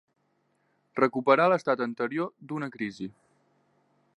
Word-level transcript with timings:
Recuperar 0.99 1.45
l'estat 1.53 1.83
anterior 1.85 2.33
d'una 2.53 2.71
crisi. 2.77 3.11